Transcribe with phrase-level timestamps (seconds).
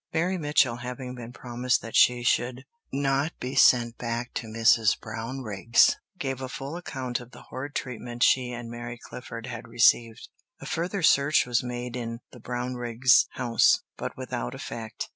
[0.15, 4.47] Mary Mitchell having been promised that she should not be sent back to
[4.99, 10.29] Brownrigg's, gave a full account of the horrid treatment she and Mary Clifford had received.
[10.59, 15.07] A further search was made in the Brownriggs' house, but without effect.